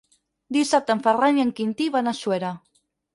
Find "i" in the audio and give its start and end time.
1.39-1.43